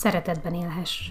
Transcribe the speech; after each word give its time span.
szeretetben 0.00 0.54
élhess. 0.54 1.10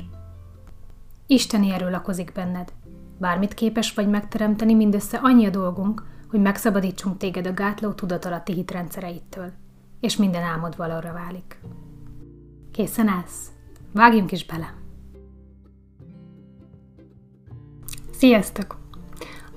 Isteni 1.27 1.71
erő 1.71 1.89
lakozik 1.89 2.31
benned. 2.31 2.73
Bármit 3.17 3.53
képes 3.53 3.93
vagy 3.93 4.09
megteremteni, 4.09 4.73
mindössze 4.73 5.17
annyi 5.17 5.45
a 5.45 5.49
dolgunk, 5.49 6.03
hogy 6.29 6.41
megszabadítsunk 6.41 7.17
téged 7.17 7.47
a 7.47 7.53
gátló 7.53 7.91
tudatalatti 7.91 8.53
hitrendszereittől, 8.53 9.51
és 9.99 10.17
minden 10.17 10.43
álmod 10.43 10.77
valóra 10.77 11.13
válik. 11.13 11.59
Készen 12.71 13.07
állsz? 13.07 13.51
Vágjunk 13.93 14.31
is 14.31 14.45
bele! 14.45 14.73
Sziasztok! 18.11 18.77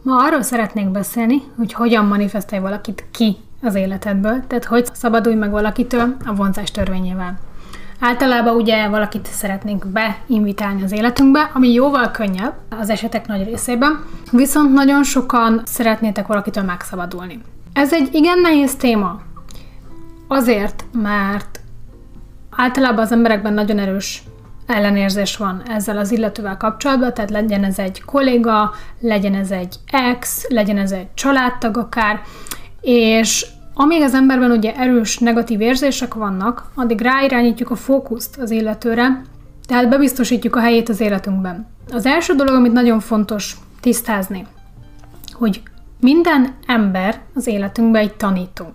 Ma 0.03 0.25
arról 0.25 0.43
szeretnék 0.43 0.91
beszélni, 0.91 1.43
hogy 1.57 1.73
hogyan 1.73 2.05
manifestálj 2.05 2.63
valakit 2.63 3.05
ki 3.11 3.37
az 3.63 3.75
életedből, 3.75 4.47
tehát 4.47 4.65
hogy 4.65 4.95
szabadulj 4.95 5.35
meg 5.35 5.51
valakitől 5.51 6.17
a 6.25 6.35
vonzás 6.35 6.71
törvényével. 6.71 7.51
Általában 8.05 8.57
ugye 8.57 8.89
valakit 8.89 9.27
szeretnénk 9.27 9.87
beinvitálni 9.87 10.83
az 10.83 10.93
életünkbe, 10.93 11.51
ami 11.55 11.73
jóval 11.73 12.11
könnyebb 12.11 12.55
az 12.81 12.91
esetek 12.91 13.27
nagy 13.27 13.45
részében, 13.45 14.05
viszont 14.31 14.73
nagyon 14.73 15.03
sokan 15.03 15.63
szeretnétek 15.65 16.27
valakitől 16.27 16.65
megszabadulni. 16.65 17.41
Ez 17.73 17.93
egy 17.93 18.15
igen 18.15 18.41
nehéz 18.41 18.77
téma. 18.77 19.21
Azért, 20.29 20.85
mert 20.93 21.61
általában 22.51 23.05
az 23.05 23.13
emberekben 23.13 23.53
nagyon 23.53 23.79
erős 23.79 24.23
ellenérzés 24.67 25.37
van 25.37 25.63
ezzel 25.67 25.99
az 25.99 26.13
illetővel 26.13 26.57
kapcsolatban, 26.57 27.15
tehát 27.15 27.31
legyen 27.31 27.65
ez 27.65 27.79
egy 27.79 28.03
kolléga, 28.03 28.73
legyen 29.01 29.35
ez 29.35 29.51
egy 29.51 29.77
ex, 29.91 30.47
legyen 30.49 30.79
ez 30.79 30.91
egy 30.93 31.15
családtag 31.15 31.77
akár, 31.77 32.21
és 32.81 33.47
amíg 33.75 34.03
az 34.03 34.15
emberben 34.15 34.51
ugye 34.51 34.77
erős 34.77 35.19
negatív 35.19 35.61
érzések 35.61 36.15
vannak, 36.15 36.71
addig 36.75 37.01
ráirányítjuk 37.01 37.71
a 37.71 37.77
fókuszt 37.77 38.39
az 38.39 38.51
illetőre, 38.51 39.23
tehát 39.67 39.89
bebiztosítjuk 39.89 40.57
a 40.57 40.61
helyét 40.61 40.89
az 40.89 41.01
életünkben. 41.01 41.67
Az 41.93 42.07
első 42.07 42.35
dolog, 42.35 42.55
amit 42.55 42.73
nagyon 42.73 43.01
fontos 43.01 43.57
tisztázni, 43.81 44.47
hogy 45.33 45.63
minden 46.01 46.55
ember 46.67 47.21
az 47.35 47.47
életünkben 47.47 48.03
egy 48.03 48.15
tanító. 48.15 48.73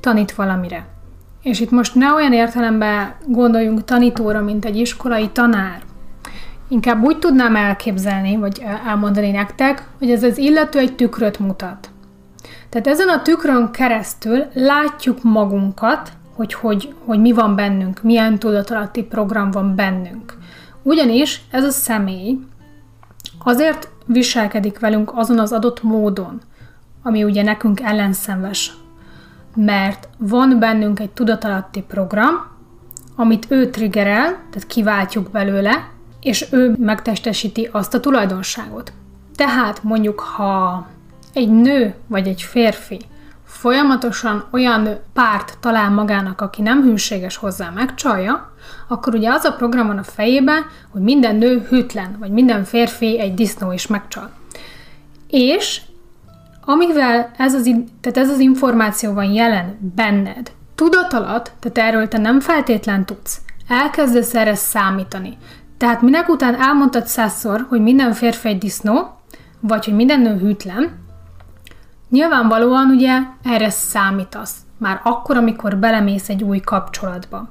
Tanít 0.00 0.34
valamire. 0.34 0.86
És 1.42 1.60
itt 1.60 1.70
most 1.70 1.94
ne 1.94 2.12
olyan 2.12 2.32
értelemben 2.32 3.14
gondoljunk 3.26 3.84
tanítóra, 3.84 4.42
mint 4.42 4.64
egy 4.64 4.76
iskolai 4.76 5.28
tanár. 5.28 5.82
Inkább 6.68 7.04
úgy 7.04 7.18
tudnám 7.18 7.56
elképzelni, 7.56 8.36
vagy 8.36 8.62
elmondani 8.86 9.30
nektek, 9.30 9.88
hogy 9.98 10.10
ez 10.10 10.22
az 10.22 10.38
illető 10.38 10.78
egy 10.78 10.96
tükröt 10.96 11.38
mutat. 11.38 11.90
Tehát 12.76 13.00
ezen 13.00 13.08
a 13.08 13.22
tükrön 13.22 13.70
keresztül 13.70 14.44
látjuk 14.52 15.22
magunkat, 15.22 16.12
hogy, 16.34 16.52
hogy, 16.54 16.94
hogy 17.04 17.20
mi 17.20 17.32
van 17.32 17.54
bennünk, 17.54 18.02
milyen 18.02 18.38
tudatalatti 18.38 19.02
program 19.02 19.50
van 19.50 19.74
bennünk. 19.74 20.38
Ugyanis 20.82 21.42
ez 21.50 21.64
a 21.64 21.70
személy 21.70 22.38
azért 23.38 23.88
viselkedik 24.06 24.78
velünk 24.78 25.12
azon 25.14 25.38
az 25.38 25.52
adott 25.52 25.82
módon, 25.82 26.40
ami 27.02 27.24
ugye 27.24 27.42
nekünk 27.42 27.80
ellenszenves, 27.80 28.74
mert 29.54 30.08
van 30.18 30.58
bennünk 30.58 31.00
egy 31.00 31.10
tudatalatti 31.10 31.82
program, 31.82 32.46
amit 33.14 33.46
ő 33.48 33.70
triggerel, 33.70 34.24
tehát 34.24 34.66
kiváltjuk 34.66 35.30
belőle, 35.30 35.88
és 36.20 36.46
ő 36.50 36.74
megtestesíti 36.78 37.68
azt 37.72 37.94
a 37.94 38.00
tulajdonságot. 38.00 38.92
Tehát 39.36 39.82
mondjuk, 39.82 40.20
ha 40.20 40.86
egy 41.36 41.50
nő 41.50 41.94
vagy 42.06 42.28
egy 42.28 42.42
férfi 42.42 43.00
folyamatosan 43.44 44.44
olyan 44.50 44.98
párt 45.12 45.58
talál 45.60 45.90
magának, 45.90 46.40
aki 46.40 46.62
nem 46.62 46.82
hűséges 46.82 47.36
hozzá, 47.36 47.70
megcsalja, 47.70 48.52
akkor 48.88 49.14
ugye 49.14 49.30
az 49.30 49.44
a 49.44 49.52
program 49.52 49.86
van 49.86 49.98
a 49.98 50.02
fejében, 50.02 50.64
hogy 50.90 51.00
minden 51.00 51.36
nő 51.36 51.66
hűtlen, 51.68 52.16
vagy 52.18 52.30
minden 52.30 52.64
férfi 52.64 53.20
egy 53.20 53.34
disznó 53.34 53.72
is 53.72 53.86
megcsal. 53.86 54.30
És 55.28 55.80
amivel 56.64 57.30
ez 57.36 57.54
az, 57.54 57.70
tehát 58.00 58.18
ez 58.18 58.30
az 58.30 58.38
információ 58.38 59.12
van 59.12 59.32
jelen 59.32 59.92
benned, 59.94 60.52
tudat 60.74 61.12
alatt, 61.12 61.52
tehát 61.60 61.90
erről 61.90 62.08
te 62.08 62.18
nem 62.18 62.40
feltétlen 62.40 63.06
tudsz, 63.06 63.40
elkezdesz 63.68 64.34
erre 64.34 64.54
számítani. 64.54 65.36
Tehát 65.76 66.02
minek 66.02 66.28
után 66.28 66.54
elmondtad 66.54 67.06
százszor, 67.06 67.66
hogy 67.68 67.80
minden 67.80 68.12
férfi 68.12 68.48
egy 68.48 68.58
disznó, 68.58 69.20
vagy 69.60 69.84
hogy 69.84 69.94
minden 69.94 70.20
nő 70.20 70.38
hűtlen, 70.38 71.04
Nyilvánvalóan 72.08 72.90
ugye 72.90 73.18
erre 73.42 73.70
számítasz, 73.70 74.54
már 74.78 75.00
akkor, 75.04 75.36
amikor 75.36 75.76
belemész 75.76 76.28
egy 76.28 76.42
új 76.42 76.60
kapcsolatba. 76.60 77.48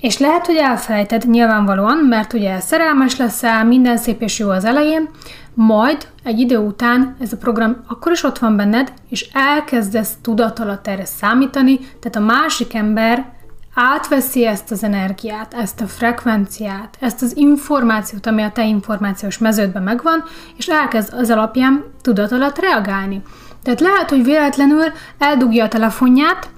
És 0.00 0.18
lehet, 0.18 0.46
hogy 0.46 0.56
elfelejted 0.56 1.28
nyilvánvalóan, 1.30 1.96
mert 1.96 2.32
ugye 2.32 2.60
szerelmes 2.60 3.16
leszel, 3.16 3.64
minden 3.64 3.96
szép 3.96 4.22
és 4.22 4.38
jó 4.38 4.48
az 4.48 4.64
elején, 4.64 5.08
majd 5.54 6.08
egy 6.22 6.38
idő 6.38 6.58
után 6.58 7.16
ez 7.20 7.32
a 7.32 7.36
program 7.36 7.76
akkor 7.88 8.12
is 8.12 8.22
ott 8.22 8.38
van 8.38 8.56
benned, 8.56 8.92
és 9.08 9.28
elkezdesz 9.32 10.12
tudat 10.22 10.58
alatt 10.58 10.86
erre 10.86 11.04
számítani, 11.04 11.78
tehát 11.78 12.16
a 12.16 12.34
másik 12.34 12.74
ember 12.74 13.32
átveszi 13.74 14.46
ezt 14.46 14.70
az 14.70 14.84
energiát, 14.84 15.54
ezt 15.54 15.80
a 15.80 15.86
frekvenciát, 15.86 16.96
ezt 17.00 17.22
az 17.22 17.36
információt, 17.36 18.26
ami 18.26 18.42
a 18.42 18.52
te 18.52 18.64
információs 18.64 19.38
meződben 19.38 19.82
megvan, 19.82 20.24
és 20.56 20.66
elkezd 20.66 21.14
az 21.14 21.30
alapján 21.30 21.84
tudat 22.02 22.32
alatt 22.32 22.58
reagálni. 22.58 23.22
Tehát 23.62 23.80
lehet, 23.80 24.10
hogy 24.10 24.24
véletlenül 24.24 24.84
eldugja 25.18 25.64
a 25.64 25.68
telefonját, 25.68 26.50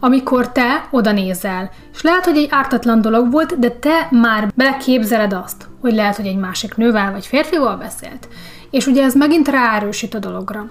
amikor 0.00 0.52
te 0.52 0.88
oda 0.90 1.12
nézel. 1.12 1.70
És 1.92 2.02
lehet, 2.02 2.24
hogy 2.24 2.36
egy 2.36 2.48
ártatlan 2.50 3.00
dolog 3.00 3.30
volt, 3.30 3.58
de 3.58 3.70
te 3.70 4.08
már 4.10 4.48
beleképzeled 4.54 5.32
azt, 5.32 5.68
hogy 5.80 5.94
lehet, 5.94 6.16
hogy 6.16 6.26
egy 6.26 6.36
másik 6.36 6.76
nővel 6.76 7.12
vagy 7.12 7.26
férfival 7.26 7.76
beszélt. 7.76 8.28
És 8.70 8.86
ugye 8.86 9.02
ez 9.02 9.14
megint 9.14 9.48
ráerősít 9.48 10.14
a 10.14 10.18
dologra. 10.18 10.66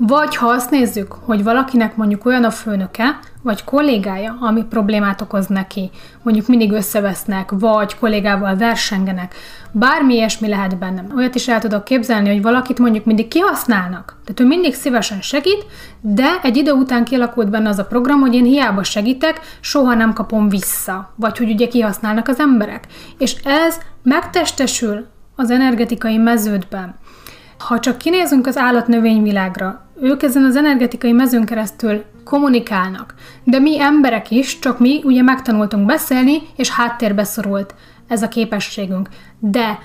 Vagy 0.00 0.36
ha 0.36 0.46
azt 0.46 0.70
nézzük, 0.70 1.12
hogy 1.12 1.42
valakinek 1.42 1.96
mondjuk 1.96 2.24
olyan 2.24 2.44
a 2.44 2.50
főnöke, 2.50 3.18
vagy 3.42 3.64
kollégája, 3.64 4.36
ami 4.40 4.64
problémát 4.64 5.20
okoz 5.20 5.46
neki, 5.46 5.90
mondjuk 6.22 6.46
mindig 6.46 6.72
összevesznek, 6.72 7.50
vagy 7.50 7.98
kollégával 7.98 8.56
versengenek, 8.56 9.34
bármi 9.70 10.14
ilyesmi 10.14 10.48
lehet 10.48 10.78
bennem. 10.78 11.12
Olyat 11.16 11.34
is 11.34 11.48
el 11.48 11.60
tudok 11.60 11.84
képzelni, 11.84 12.28
hogy 12.28 12.42
valakit 12.42 12.78
mondjuk 12.78 13.04
mindig 13.04 13.28
kihasználnak. 13.28 14.16
Tehát 14.24 14.40
ő 14.40 14.46
mindig 14.46 14.74
szívesen 14.74 15.20
segít, 15.20 15.66
de 16.00 16.38
egy 16.42 16.56
idő 16.56 16.72
után 16.72 17.04
kialakult 17.04 17.50
benne 17.50 17.68
az 17.68 17.78
a 17.78 17.86
program, 17.86 18.20
hogy 18.20 18.34
én 18.34 18.44
hiába 18.44 18.82
segítek, 18.82 19.40
soha 19.60 19.94
nem 19.94 20.12
kapom 20.12 20.48
vissza. 20.48 21.12
Vagy 21.16 21.38
hogy 21.38 21.50
ugye 21.50 21.68
kihasználnak 21.68 22.28
az 22.28 22.38
emberek. 22.38 22.86
És 23.18 23.34
ez 23.44 23.78
megtestesül 24.02 25.06
az 25.36 25.50
energetikai 25.50 26.16
meződben. 26.16 26.94
Ha 27.58 27.80
csak 27.80 27.98
kinézünk 27.98 28.46
az 28.46 28.56
állatnövényvilágra, 28.56 29.86
ők 30.00 30.22
ezen 30.22 30.44
az 30.44 30.56
energetikai 30.56 31.12
mezőn 31.12 31.44
keresztül 31.44 32.04
kommunikálnak, 32.24 33.14
de 33.44 33.58
mi 33.58 33.80
emberek 33.80 34.30
is, 34.30 34.58
csak 34.58 34.78
mi 34.78 35.00
ugye 35.04 35.22
megtanultunk 35.22 35.86
beszélni, 35.86 36.42
és 36.56 36.70
háttérbe 36.70 37.24
szorult 37.24 37.74
ez 38.08 38.22
a 38.22 38.28
képességünk. 38.28 39.08
De 39.38 39.78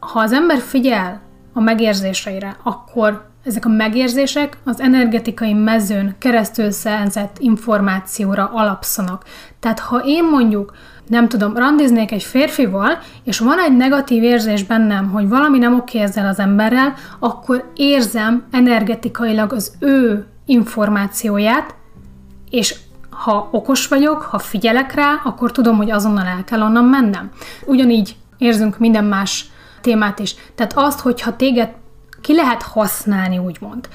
ha 0.00 0.20
az 0.20 0.32
ember 0.32 0.58
figyel 0.58 1.20
a 1.52 1.60
megérzéseire, 1.60 2.56
akkor 2.62 3.32
ezek 3.44 3.64
a 3.64 3.68
megérzések 3.68 4.56
az 4.64 4.80
energetikai 4.80 5.52
mezőn 5.52 6.14
keresztül 6.18 6.70
szerzett 6.70 7.36
információra 7.38 8.50
alapszanak. 8.52 9.24
Tehát 9.60 9.78
ha 9.78 10.02
én 10.04 10.24
mondjuk, 10.24 10.74
nem 11.08 11.28
tudom, 11.28 11.56
randiznék 11.56 12.12
egy 12.12 12.22
férfival, 12.22 12.98
és 13.24 13.38
van 13.38 13.58
egy 13.58 13.76
negatív 13.76 14.22
érzés 14.22 14.64
bennem, 14.64 15.10
hogy 15.10 15.28
valami 15.28 15.58
nem 15.58 15.74
oké 15.74 15.98
ezzel 15.98 16.26
az 16.26 16.38
emberrel, 16.38 16.94
akkor 17.18 17.70
érzem 17.76 18.44
energetikailag 18.50 19.52
az 19.52 19.72
ő 19.78 20.26
információját, 20.46 21.74
és 22.50 22.76
ha 23.10 23.48
okos 23.50 23.88
vagyok, 23.88 24.22
ha 24.22 24.38
figyelek 24.38 24.94
rá, 24.94 25.20
akkor 25.24 25.52
tudom, 25.52 25.76
hogy 25.76 25.90
azonnal 25.90 26.26
el 26.26 26.44
kell 26.44 26.62
onnan 26.62 26.84
mennem. 26.84 27.30
Ugyanígy 27.66 28.16
érzünk 28.38 28.78
minden 28.78 29.04
más 29.04 29.46
témát 29.80 30.18
is. 30.18 30.34
Tehát 30.54 30.72
azt, 30.76 31.00
hogyha 31.00 31.36
téged 31.36 31.68
ki 32.24 32.34
lehet 32.34 32.62
használni, 32.62 33.38
úgymond. 33.38 33.88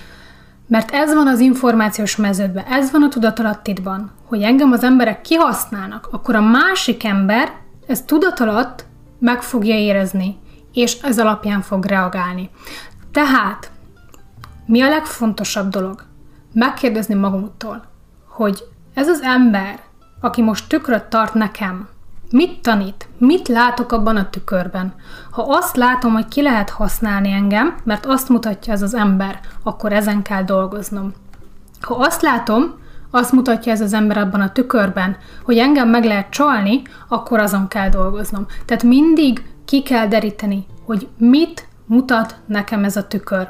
Mert 0.67 0.91
ez 0.91 1.13
van 1.13 1.27
az 1.27 1.39
információs 1.39 2.15
meződben, 2.15 2.65
ez 2.65 2.91
van 2.91 3.03
a 3.03 3.07
tudatalattidban, 3.07 4.11
hogy 4.25 4.41
engem 4.41 4.71
az 4.71 4.83
emberek 4.83 5.21
kihasználnak, 5.21 6.07
akkor 6.11 6.35
a 6.35 6.41
másik 6.41 7.03
ember 7.03 7.51
ez 7.87 8.01
tudatalatt 8.01 8.85
meg 9.19 9.41
fogja 9.41 9.75
érezni, 9.75 10.37
és 10.73 11.01
ez 11.01 11.19
alapján 11.19 11.61
fog 11.61 11.85
reagálni. 11.85 12.49
Tehát, 13.11 13.71
mi 14.65 14.81
a 14.81 14.89
legfontosabb 14.89 15.69
dolog? 15.69 16.03
Megkérdezni 16.53 17.15
magunktól, 17.15 17.83
hogy 18.27 18.63
ez 18.93 19.07
az 19.07 19.21
ember, 19.21 19.79
aki 20.21 20.41
most 20.41 20.69
tükröt 20.69 21.03
tart 21.03 21.33
nekem, 21.33 21.89
Mit 22.31 22.61
tanít? 22.61 23.08
Mit 23.19 23.47
látok 23.47 23.91
abban 23.91 24.15
a 24.15 24.29
tükörben? 24.29 24.93
Ha 25.31 25.45
azt 25.47 25.75
látom, 25.75 26.13
hogy 26.13 26.27
ki 26.27 26.41
lehet 26.41 26.69
használni 26.69 27.31
engem, 27.31 27.75
mert 27.83 28.05
azt 28.05 28.29
mutatja 28.29 28.73
ez 28.73 28.81
az 28.81 28.93
ember, 28.93 29.39
akkor 29.63 29.93
ezen 29.93 30.21
kell 30.21 30.43
dolgoznom. 30.43 31.13
Ha 31.81 31.95
azt 31.95 32.21
látom, 32.21 32.73
azt 33.11 33.31
mutatja 33.31 33.71
ez 33.71 33.81
az 33.81 33.93
ember 33.93 34.17
abban 34.17 34.41
a 34.41 34.51
tükörben, 34.51 35.17
hogy 35.43 35.57
engem 35.57 35.89
meg 35.89 36.03
lehet 36.03 36.29
csalni, 36.29 36.81
akkor 37.07 37.39
azon 37.39 37.67
kell 37.67 37.89
dolgoznom. 37.89 38.45
Tehát 38.65 38.83
mindig 38.83 39.43
ki 39.65 39.81
kell 39.81 40.07
deríteni, 40.07 40.65
hogy 40.85 41.07
mit 41.17 41.67
mutat 41.85 42.35
nekem 42.45 42.83
ez 42.83 42.95
a 42.95 43.07
tükör. 43.07 43.49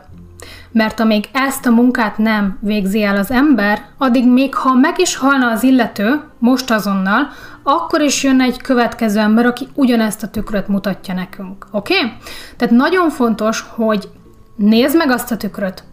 Mert 0.71 0.99
amíg 0.99 1.29
ezt 1.31 1.65
a 1.65 1.71
munkát 1.71 2.17
nem 2.17 2.57
végzi 2.61 3.03
el 3.03 3.17
az 3.17 3.31
ember, 3.31 3.85
addig 3.97 4.27
még 4.27 4.55
ha 4.55 4.73
meg 4.73 4.99
is 4.99 5.15
halna 5.15 5.51
az 5.51 5.63
illető, 5.63 6.21
most 6.37 6.71
azonnal, 6.71 7.27
akkor 7.69 8.01
is 8.01 8.23
jönne 8.23 8.43
egy 8.43 8.61
következő 8.61 9.19
ember, 9.19 9.45
aki 9.45 9.67
ugyanezt 9.73 10.23
a 10.23 10.27
tükröt 10.27 10.67
mutatja 10.67 11.13
nekünk. 11.13 11.65
Oké? 11.71 11.93
Okay? 11.97 12.11
Tehát 12.57 12.73
nagyon 12.73 13.09
fontos, 13.09 13.65
hogy 13.69 14.09
nézd 14.55 14.97
meg 14.97 15.09
azt 15.09 15.31
a 15.31 15.37
tükröt, 15.37 15.83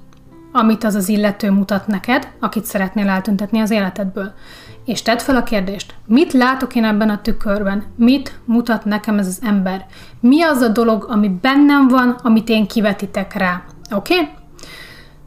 amit 0.53 0.85
az 0.85 0.95
az 0.95 1.09
illető 1.09 1.51
mutat 1.51 1.87
neked, 1.87 2.29
akit 2.41 2.65
szeretnél 2.65 3.09
eltüntetni 3.09 3.61
az 3.61 3.71
életedből. 3.71 4.33
És 4.85 5.03
tedd 5.03 5.19
fel 5.19 5.37
a 5.37 5.43
kérdést, 5.43 5.95
mit 6.07 6.33
látok 6.33 6.75
én 6.75 6.85
ebben 6.85 7.11
a 7.11 7.21
tükörben? 7.21 7.85
Mit 7.97 8.39
mutat 8.45 8.85
nekem 8.85 9.19
ez 9.19 9.27
az 9.27 9.39
ember? 9.43 9.87
Mi 10.21 10.43
az 10.43 10.61
a 10.61 10.69
dolog, 10.69 11.07
ami 11.09 11.29
bennem 11.29 11.89
van, 11.89 12.11
amit 12.23 12.49
én 12.49 12.67
kivetítek 12.67 13.35
rá? 13.35 13.63
Oké? 13.95 14.15
Okay? 14.15 14.29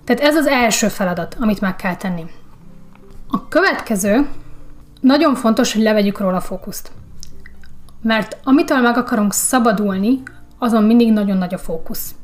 Tehát 0.06 0.22
ez 0.22 0.36
az 0.36 0.46
első 0.48 0.88
feladat, 0.88 1.36
amit 1.40 1.62
meg 1.62 1.76
kell 1.76 1.96
tenni. 1.96 2.26
A 3.28 3.48
következő, 3.48 4.28
nagyon 5.00 5.36
fontos, 5.36 5.74
hogy 5.74 5.82
levegyük 5.82 6.20
róla 6.20 6.36
a 6.36 6.42
fókuszt. 6.42 6.92
Mert 8.02 8.38
amitől 8.44 8.80
meg 8.80 8.98
akarunk 8.98 9.34
szabadulni, 9.34 10.24
azon 10.58 10.84
mindig 10.84 11.12
nagyon 11.12 11.38
nagy 11.38 11.54
a 11.54 11.58
fókusz. 11.58 12.16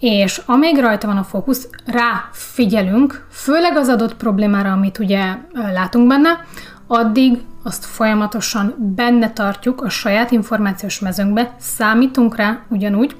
És 0.00 0.42
amíg 0.46 0.78
rajta 0.78 1.06
van 1.06 1.16
a 1.16 1.24
fókusz, 1.24 1.68
rá 1.84 2.28
figyelünk, 2.32 3.26
főleg 3.30 3.76
az 3.76 3.88
adott 3.88 4.16
problémára, 4.16 4.72
amit 4.72 4.98
ugye 4.98 5.36
látunk 5.52 6.08
benne, 6.08 6.44
addig 6.86 7.42
azt 7.62 7.84
folyamatosan 7.84 8.74
benne 8.94 9.32
tartjuk 9.32 9.82
a 9.82 9.88
saját 9.88 10.30
információs 10.30 10.98
mezőnkbe, 10.98 11.54
számítunk 11.58 12.36
rá 12.36 12.60
ugyanúgy, 12.68 13.16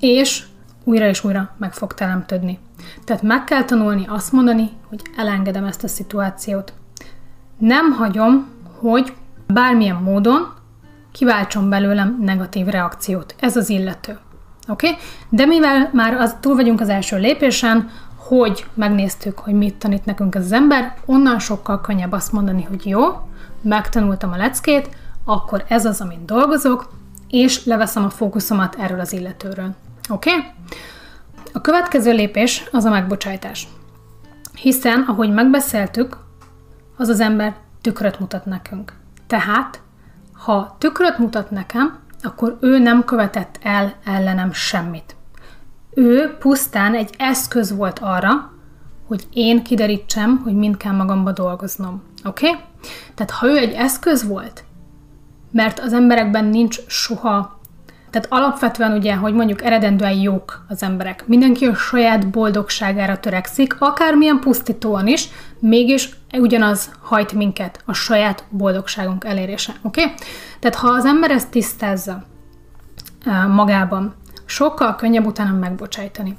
és 0.00 0.44
újra 0.84 1.06
és 1.06 1.24
újra 1.24 1.54
meg 1.58 1.72
fog 1.72 1.94
teremtődni. 1.94 2.58
Tehát 3.04 3.22
meg 3.22 3.44
kell 3.44 3.64
tanulni 3.64 4.04
azt 4.08 4.32
mondani, 4.32 4.70
hogy 4.88 5.02
elengedem 5.16 5.64
ezt 5.64 5.84
a 5.84 5.88
szituációt. 5.88 6.72
Nem 7.62 7.92
hagyom, 7.92 8.48
hogy 8.78 9.12
bármilyen 9.46 9.96
módon 9.96 10.52
kiváltson 11.12 11.68
belőlem 11.68 12.18
negatív 12.20 12.66
reakciót. 12.66 13.34
Ez 13.40 13.56
az 13.56 13.68
illető. 13.68 14.18
Oké? 14.68 14.88
Okay? 14.88 15.00
De 15.28 15.46
mivel 15.46 15.90
már 15.92 16.14
az, 16.14 16.36
túl 16.40 16.54
vagyunk 16.54 16.80
az 16.80 16.88
első 16.88 17.18
lépésen, 17.18 17.90
hogy 18.16 18.66
megnéztük, 18.74 19.38
hogy 19.38 19.54
mit 19.54 19.74
tanít 19.74 20.04
nekünk 20.04 20.34
ez 20.34 20.44
az 20.44 20.52
ember, 20.52 20.94
onnan 21.04 21.38
sokkal 21.38 21.80
könnyebb 21.80 22.12
azt 22.12 22.32
mondani, 22.32 22.62
hogy 22.62 22.86
jó, 22.86 23.28
megtanultam 23.60 24.32
a 24.32 24.36
leckét, 24.36 24.88
akkor 25.24 25.64
ez 25.68 25.84
az, 25.84 26.00
amin 26.00 26.26
dolgozok, 26.26 26.92
és 27.28 27.64
leveszem 27.64 28.04
a 28.04 28.10
fókuszomat 28.10 28.76
erről 28.78 29.00
az 29.00 29.12
illetőről. 29.12 29.74
Oké? 30.08 30.30
Okay? 30.30 30.44
A 31.52 31.60
következő 31.60 32.12
lépés 32.12 32.68
az 32.72 32.84
a 32.84 32.90
megbocsájtás. 32.90 33.68
Hiszen, 34.54 35.04
ahogy 35.08 35.32
megbeszéltük, 35.32 36.21
az 37.02 37.08
az 37.08 37.20
ember 37.20 37.56
tükröt 37.80 38.18
mutat 38.18 38.46
nekünk. 38.46 38.92
Tehát, 39.26 39.80
ha 40.32 40.76
tükröt 40.78 41.18
mutat 41.18 41.50
nekem, 41.50 41.98
akkor 42.22 42.58
ő 42.60 42.78
nem 42.78 43.04
követett 43.04 43.58
el 43.62 43.94
ellenem 44.04 44.52
semmit. 44.52 45.16
Ő 45.94 46.36
pusztán 46.38 46.94
egy 46.94 47.14
eszköz 47.18 47.76
volt 47.76 47.98
arra, 47.98 48.52
hogy 49.06 49.26
én 49.32 49.62
kiderítsem, 49.62 50.40
hogy 50.44 50.54
mind 50.54 50.76
kell 50.76 50.92
magamba 50.92 51.32
dolgoznom. 51.32 52.02
Oké? 52.24 52.48
Okay? 52.48 52.60
Tehát 53.14 53.32
ha 53.32 53.46
ő 53.46 53.56
egy 53.56 53.72
eszköz 53.72 54.26
volt, 54.26 54.64
mert 55.50 55.80
az 55.80 55.92
emberekben 55.92 56.44
nincs 56.44 56.86
soha 56.86 57.60
tehát 58.12 58.28
alapvetően 58.30 58.92
ugye, 58.92 59.14
hogy 59.14 59.34
mondjuk 59.34 59.64
eredendően 59.64 60.12
jók 60.12 60.64
az 60.68 60.82
emberek. 60.82 61.26
Mindenki 61.26 61.64
a 61.64 61.74
saját 61.74 62.28
boldogságára 62.28 63.20
törekszik, 63.20 63.76
akármilyen 63.78 64.38
pusztítóan 64.38 65.06
is, 65.06 65.28
mégis 65.58 66.08
ugyanaz 66.32 66.90
hajt 67.00 67.32
minket, 67.32 67.82
a 67.84 67.92
saját 67.92 68.44
boldogságunk 68.50 69.24
elérése. 69.24 69.72
Oké? 69.82 70.02
Okay? 70.02 70.14
Tehát 70.60 70.76
ha 70.76 70.88
az 70.88 71.04
ember 71.04 71.30
ezt 71.30 71.50
tisztázza 71.50 72.24
magában, 73.48 74.14
sokkal 74.44 74.96
könnyebb 74.96 75.26
utána 75.26 75.58
megbocsájtani. 75.58 76.36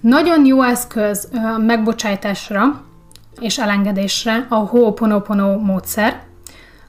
Nagyon 0.00 0.44
jó 0.44 0.62
eszköz 0.62 1.28
megbocsájtásra 1.66 2.82
és 3.40 3.58
elengedésre 3.58 4.46
a 4.48 4.70
Ho'oponopono 4.70 5.62
módszer, 5.62 6.22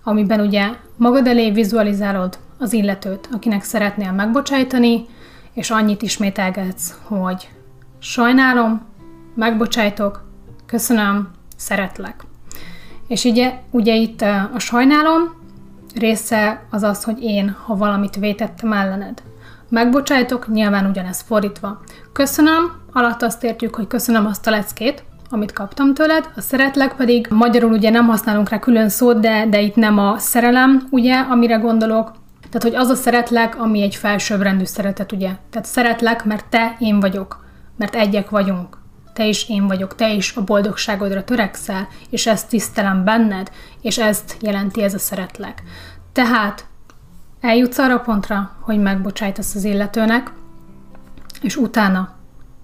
amiben 0.04 0.39
ugye 0.39 0.70
magad 0.98 1.27
elé 1.27 1.51
vizualizálod 1.51 2.38
az 2.58 2.74
illetőt, 2.74 3.30
akinek 3.32 3.64
szeretnél 3.64 4.12
megbocsájtani, 4.12 5.06
és 5.54 5.70
annyit 5.70 6.02
ismételgetsz, 6.02 6.94
hogy 7.04 7.50
sajnálom, 8.00 8.82
megbocsájtok, 9.36 10.24
köszönöm, 10.66 11.30
szeretlek. 11.56 12.24
És 13.08 13.24
ugye, 13.24 13.54
ugye 13.72 13.96
itt 13.96 14.22
a 14.54 14.60
sajnálom 14.60 15.34
része 15.96 16.66
az 16.70 16.84
az, 16.84 17.04
hogy 17.04 17.24
én, 17.24 17.56
ha 17.66 17.76
valamit 17.76 18.16
vétettem 18.16 18.74
ellened. 18.74 19.22
Megbocsájtok, 19.70 20.48
nyilván 20.48 20.86
ugyanez 20.86 21.22
fordítva. 21.22 21.82
Köszönöm, 22.14 22.72
alatt 22.92 23.22
azt 23.22 23.44
értjük, 23.44 23.76
hogy 23.76 23.88
köszönöm 23.88 24.26
azt 24.26 24.48
a 24.48 24.52
leckét, 24.52 25.04
amit 25.30 25.54
kaptam 25.54 25.94
tőled, 25.94 26.30
a 26.36 26.42
szeretlek 26.42 26.96
pedig, 26.96 27.28
magyarul 27.30 27.72
ugye 27.72 27.90
nem 27.90 28.08
használunk 28.08 28.50
rá 28.50 28.60
külön 28.60 28.90
szót, 28.90 29.20
de, 29.20 29.46
de 29.50 29.62
itt 29.62 29.76
nem 29.76 29.98
a 29.98 30.18
szerelem, 30.18 30.88
ugye, 30.90 31.16
amire 31.16 31.56
gondolok, 31.56 32.12
tehát, 32.50 32.64
hogy 32.64 32.75
az 32.75 32.90
a 32.90 32.96
szeretlek, 32.96 33.60
ami 33.60 33.82
egy 33.82 33.96
felsőbbrendű 33.96 34.64
szeretet, 34.64 35.12
ugye? 35.12 35.32
Tehát 35.50 35.68
szeretlek, 35.68 36.25
mert 36.25 36.46
te, 36.46 36.75
én 36.80 37.00
vagyok, 37.00 37.46
mert 37.78 37.96
egyek 37.96 38.30
vagyunk. 38.30 38.78
Te 39.14 39.25
is 39.25 39.50
én 39.50 39.68
vagyok, 39.68 39.96
te 39.96 40.14
is 40.14 40.36
a 40.36 40.44
boldogságodra 40.44 41.24
törekszel, 41.24 41.88
és 42.10 42.28
ezt 42.28 42.50
tisztelem 42.50 43.04
benned, 43.04 43.52
és 43.82 43.98
ezt 43.98 44.38
jelenti 44.42 44.84
ez 44.84 44.94
a 44.94 45.00
szeretlek. 45.00 45.64
Tehát 46.12 46.66
eljutsz 47.42 47.78
arra 47.78 48.00
pontra, 48.00 48.52
hogy 48.60 48.80
megbocsájtasz 48.80 49.56
az 49.56 49.64
illetőnek, 49.64 50.32
és 51.42 51.56
utána 51.56 52.14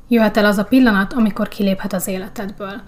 jöhet 0.08 0.38
el 0.38 0.46
az 0.46 0.58
a 0.58 0.64
pillanat, 0.64 1.14
amikor 1.14 1.48
kiléphet 1.48 1.94
az 1.94 2.08
életedből. 2.08 2.82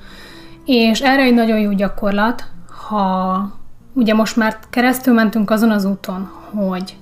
És 0.65 1.01
erre 1.01 1.21
egy 1.21 1.33
nagyon 1.33 1.59
jó 1.59 1.71
gyakorlat, 1.71 2.45
ha 2.87 3.51
ugye 3.93 4.13
most 4.13 4.35
már 4.35 4.59
keresztül 4.69 5.13
mentünk 5.13 5.49
azon 5.49 5.71
az 5.71 5.85
úton, 5.85 6.31
hogy 6.55 6.97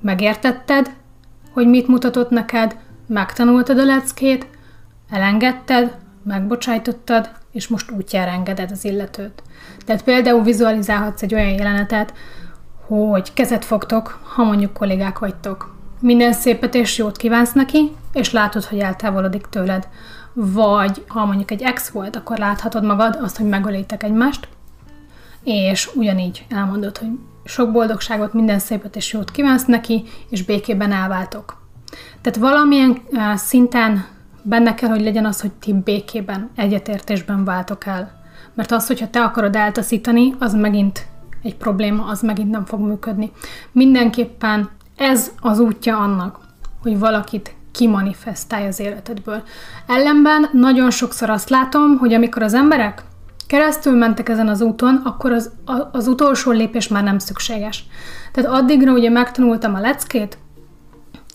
megértetted, 0.00 0.94
hogy 1.52 1.66
mit 1.66 1.88
mutatott 1.88 2.30
neked, 2.30 2.76
megtanultad 3.06 3.78
a 3.78 3.84
leckét, 3.84 4.46
elengedted, 5.10 5.96
megbocsájtottad, 6.22 7.30
és 7.52 7.68
most 7.68 7.90
útjára 7.90 8.30
engeded 8.30 8.70
az 8.70 8.84
illetőt. 8.84 9.42
Tehát 9.84 10.04
például 10.04 10.42
vizualizálhatsz 10.42 11.22
egy 11.22 11.34
olyan 11.34 11.54
jelenetet, 11.54 12.12
hogy 12.86 13.32
kezet 13.32 13.64
fogtok, 13.64 14.20
ha 14.22 14.44
mondjuk 14.44 14.72
kollégák 14.72 15.18
vagytok. 15.18 15.74
Minden 16.00 16.32
szépet 16.32 16.74
és 16.74 16.98
jót 16.98 17.16
kívánsz 17.16 17.52
neki, 17.52 17.92
és 18.12 18.32
látod, 18.32 18.64
hogy 18.64 18.78
eltávolodik 18.78 19.46
tőled. 19.50 19.88
vagy 20.38 21.04
ha 21.08 21.24
mondjuk 21.24 21.50
egy 21.50 21.62
ex 21.62 21.88
volt, 21.88 22.16
akkor 22.16 22.38
láthatod 22.38 22.84
magad 22.84 23.18
azt, 23.22 23.36
hogy 23.36 23.46
megölétek 23.46 24.02
egymást, 24.02 24.48
és 25.44 25.90
ugyanígy 25.94 26.46
elmondod, 26.48 26.98
hogy 26.98 27.08
sok 27.46 27.72
boldogságot, 27.72 28.32
minden 28.32 28.58
szépet 28.58 28.96
és 28.96 29.12
jót 29.12 29.30
kívánsz 29.30 29.64
neki, 29.64 30.04
és 30.30 30.44
békében 30.44 30.92
elváltok. 30.92 31.56
Tehát 32.20 32.38
valamilyen 32.38 33.02
szinten 33.34 34.06
benne 34.42 34.74
kell, 34.74 34.88
hogy 34.88 35.02
legyen 35.02 35.26
az, 35.26 35.40
hogy 35.40 35.52
ti 35.52 35.72
békében, 35.72 36.50
egyetértésben 36.56 37.44
váltok 37.44 37.86
el. 37.86 38.24
Mert 38.54 38.70
az, 38.70 38.86
hogyha 38.86 39.10
te 39.10 39.22
akarod 39.22 39.56
eltaszítani, 39.56 40.34
az 40.38 40.54
megint 40.54 41.06
egy 41.42 41.56
probléma, 41.56 42.04
az 42.04 42.22
megint 42.22 42.50
nem 42.50 42.64
fog 42.64 42.80
működni. 42.80 43.32
Mindenképpen 43.72 44.70
ez 44.96 45.30
az 45.40 45.58
útja 45.58 45.98
annak, 45.98 46.38
hogy 46.82 46.98
valakit 46.98 47.54
kimanifestálj 47.72 48.66
az 48.66 48.80
életedből. 48.80 49.42
Ellenben 49.86 50.48
nagyon 50.52 50.90
sokszor 50.90 51.30
azt 51.30 51.48
látom, 51.48 51.98
hogy 51.98 52.14
amikor 52.14 52.42
az 52.42 52.54
emberek 52.54 53.04
keresztül 53.46 53.96
mentek 53.96 54.28
ezen 54.28 54.48
az 54.48 54.60
úton, 54.60 54.94
akkor 55.04 55.32
az, 55.32 55.50
az 55.92 56.06
utolsó 56.06 56.50
lépés 56.50 56.88
már 56.88 57.02
nem 57.02 57.18
szükséges. 57.18 57.84
Tehát 58.32 58.50
addigra 58.50 58.92
ugye 58.92 59.10
megtanultam 59.10 59.74
a 59.74 59.80
leckét, 59.80 60.38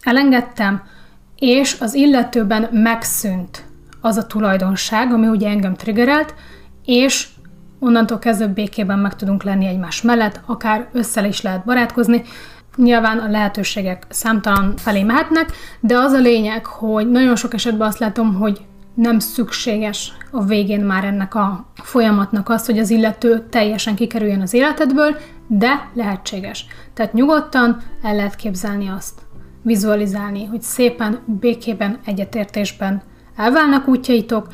elengedtem, 0.01 0.81
és 1.39 1.77
az 1.79 1.93
illetőben 1.93 2.69
megszűnt 2.71 3.63
az 4.01 4.17
a 4.17 4.27
tulajdonság, 4.27 5.13
ami 5.13 5.27
ugye 5.27 5.49
engem 5.49 5.75
triggerelt, 5.75 6.33
és 6.85 7.27
onnantól 7.79 8.19
kezdve 8.19 8.47
békében 8.47 8.99
meg 8.99 9.15
tudunk 9.15 9.43
lenni 9.43 9.65
egymás 9.65 10.01
mellett, 10.01 10.39
akár 10.45 10.87
össze 10.91 11.27
is 11.27 11.41
lehet 11.41 11.65
barátkozni, 11.65 12.23
Nyilván 12.75 13.17
a 13.17 13.29
lehetőségek 13.29 14.05
számtalan 14.09 14.73
felé 14.77 15.03
mehetnek, 15.03 15.51
de 15.79 15.97
az 15.97 16.11
a 16.11 16.19
lényeg, 16.19 16.65
hogy 16.65 17.09
nagyon 17.09 17.35
sok 17.35 17.53
esetben 17.53 17.87
azt 17.87 17.99
látom, 17.99 18.35
hogy 18.35 18.61
nem 19.01 19.19
szükséges 19.19 20.13
a 20.31 20.43
végén 20.43 20.81
már 20.81 21.03
ennek 21.03 21.35
a 21.35 21.65
folyamatnak 21.75 22.49
az, 22.49 22.65
hogy 22.65 22.79
az 22.79 22.89
illető 22.89 23.45
teljesen 23.49 23.95
kikerüljön 23.95 24.41
az 24.41 24.53
életedből, 24.53 25.15
de 25.47 25.89
lehetséges. 25.93 26.65
Tehát 26.93 27.13
nyugodtan 27.13 27.81
el 28.01 28.15
lehet 28.15 28.35
képzelni 28.35 28.87
azt, 28.87 29.21
vizualizálni, 29.61 30.45
hogy 30.45 30.61
szépen, 30.61 31.19
békében, 31.25 31.99
egyetértésben 32.05 33.01
elválnak 33.35 33.87
útjaitok, 33.87 34.47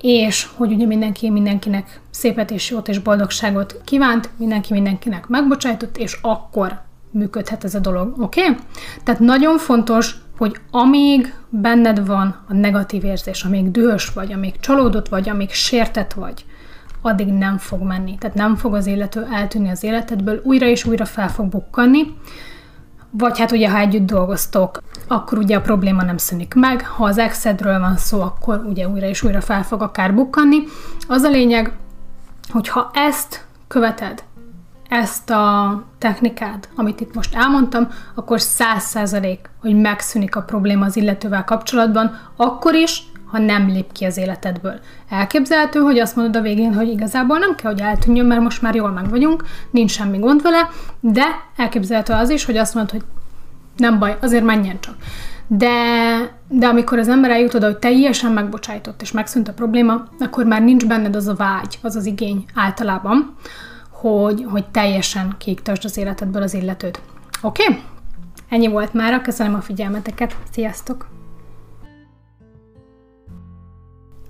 és 0.00 0.48
hogy 0.54 0.72
ugye 0.72 0.86
mindenki 0.86 1.30
mindenkinek 1.30 2.00
szépet 2.10 2.50
és 2.50 2.70
jót 2.70 2.88
és 2.88 2.98
boldogságot 2.98 3.80
kívánt, 3.84 4.30
mindenki 4.36 4.72
mindenkinek 4.72 5.26
megbocsájtott, 5.26 5.96
és 5.96 6.18
akkor 6.22 6.80
működhet 7.10 7.64
ez 7.64 7.74
a 7.74 7.78
dolog, 7.78 8.14
oké? 8.18 8.40
Okay? 8.40 8.56
Tehát 9.04 9.20
nagyon 9.20 9.58
fontos, 9.58 10.16
hogy 10.36 10.56
amíg 10.70 11.34
benned 11.48 12.06
van 12.06 12.44
a 12.48 12.54
negatív 12.54 13.04
érzés, 13.04 13.44
amíg 13.44 13.70
dühös 13.70 14.12
vagy, 14.12 14.32
amíg 14.32 14.60
csalódott 14.60 15.08
vagy, 15.08 15.28
amíg 15.28 15.50
sértett 15.50 16.12
vagy, 16.12 16.44
addig 17.02 17.26
nem 17.26 17.58
fog 17.58 17.82
menni. 17.82 18.18
Tehát 18.18 18.36
nem 18.36 18.56
fog 18.56 18.74
az 18.74 18.86
illető 18.86 19.26
eltűnni 19.32 19.70
az 19.70 19.84
életedből, 19.84 20.40
újra 20.44 20.66
és 20.66 20.84
újra 20.84 21.04
fel 21.04 21.28
fog 21.28 21.46
bukkanni, 21.48 22.02
vagy 23.10 23.38
hát 23.38 23.52
ugye, 23.52 23.70
ha 23.70 23.78
együtt 23.78 24.06
dolgoztok, 24.06 24.82
akkor 25.08 25.38
ugye 25.38 25.56
a 25.56 25.60
probléma 25.60 26.02
nem 26.02 26.16
szűnik 26.16 26.54
meg. 26.54 26.86
Ha 26.86 27.04
az 27.04 27.18
exedről 27.18 27.78
van 27.78 27.96
szó, 27.96 28.20
akkor 28.20 28.64
ugye 28.68 28.88
újra 28.88 29.06
és 29.06 29.22
újra 29.22 29.40
fel 29.40 29.62
fog 29.62 29.82
akár 29.82 30.14
bukkanni. 30.14 30.62
Az 31.08 31.22
a 31.22 31.28
lényeg, 31.30 31.72
hogy 32.48 32.68
ha 32.68 32.90
ezt 32.94 33.46
követed, 33.68 34.24
ezt 34.94 35.30
a 35.30 35.82
technikát, 35.98 36.68
amit 36.76 37.00
itt 37.00 37.14
most 37.14 37.34
elmondtam, 37.34 37.88
akkor 38.14 38.40
száz 38.40 38.82
százalék, 38.82 39.50
hogy 39.60 39.80
megszűnik 39.80 40.36
a 40.36 40.42
probléma 40.42 40.84
az 40.84 40.96
illetővel 40.96 41.44
kapcsolatban, 41.44 42.18
akkor 42.36 42.74
is, 42.74 43.02
ha 43.26 43.38
nem 43.38 43.68
lép 43.68 43.92
ki 43.92 44.04
az 44.04 44.16
életedből. 44.16 44.80
Elképzelhető, 45.08 45.80
hogy 45.80 45.98
azt 45.98 46.16
mondod 46.16 46.36
a 46.36 46.40
végén, 46.40 46.74
hogy 46.74 46.88
igazából 46.88 47.38
nem 47.38 47.54
kell, 47.54 47.70
hogy 47.70 47.80
eltűnjön, 47.80 48.26
mert 48.26 48.40
most 48.40 48.62
már 48.62 48.74
jól 48.74 48.90
meg 48.90 49.08
vagyunk, 49.08 49.44
nincs 49.70 49.90
semmi 49.90 50.18
gond 50.18 50.42
vele, 50.42 50.68
de 51.00 51.24
elképzelhető 51.56 52.12
az 52.12 52.30
is, 52.30 52.44
hogy 52.44 52.56
azt 52.56 52.74
mondod, 52.74 52.92
hogy 52.92 53.04
nem 53.76 53.98
baj, 53.98 54.18
azért 54.20 54.44
menjen 54.44 54.80
csak. 54.80 54.94
De, 55.46 55.68
de 56.48 56.66
amikor 56.66 56.98
az 56.98 57.08
ember 57.08 57.30
eljut 57.30 57.54
oda, 57.54 57.66
hogy 57.66 57.78
teljesen 57.78 58.32
megbocsájtott 58.32 59.02
és 59.02 59.12
megszűnt 59.12 59.48
a 59.48 59.52
probléma, 59.52 60.04
akkor 60.18 60.44
már 60.44 60.62
nincs 60.62 60.86
benned 60.86 61.16
az 61.16 61.28
a 61.28 61.34
vágy, 61.34 61.78
az 61.82 61.96
az 61.96 62.06
igény 62.06 62.44
általában, 62.54 63.36
hogy, 63.94 64.44
hogy 64.48 64.70
teljesen 64.70 65.34
kiiktasd 65.38 65.84
az 65.84 65.96
életedből 65.96 66.42
az 66.42 66.54
illetőt. 66.54 67.00
Oké? 67.42 67.62
Okay? 67.62 67.82
Ennyi 68.48 68.68
volt 68.68 68.92
már, 68.92 69.22
köszönöm 69.22 69.54
a 69.54 69.60
figyelmeteket, 69.60 70.36
sziasztok! 70.50 71.12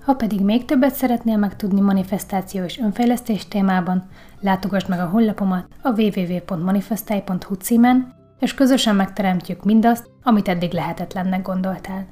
Ha 0.05 0.13
pedig 0.13 0.41
még 0.41 0.65
többet 0.65 0.93
szeretnél 0.93 1.37
megtudni 1.37 1.81
manifestáció 1.81 2.63
és 2.63 2.79
önfejlesztés 2.79 3.47
témában, 3.47 4.09
látogass 4.39 4.85
meg 4.85 4.99
a 4.99 5.05
honlapomat 5.05 5.67
a 5.81 6.01
www.manifestai.hu 6.01 7.53
címen, 7.53 8.13
és 8.39 8.53
közösen 8.53 8.95
megteremtjük 8.95 9.63
mindazt, 9.63 10.09
amit 10.23 10.47
eddig 10.47 10.73
lehetetlennek 10.73 11.41
gondoltál. 11.41 12.05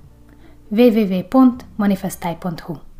www.manifestai.hu 0.70 2.93